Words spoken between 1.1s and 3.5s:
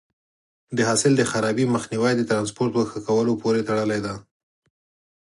د خرابي مخنیوی د ټرانسپورټ په ښه کولو